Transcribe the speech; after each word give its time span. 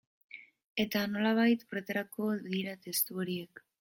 Eta, 0.83 1.01
nolabait, 1.11 1.65
horretarako 1.69 2.31
dira 2.47 2.75
testu 2.87 3.21
horiek. 3.25 3.63